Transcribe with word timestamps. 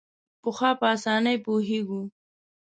پخوا 0.41 0.69
په 0.79 0.85
اسانۍ 0.95 1.37
پوهېږو. 1.45 2.01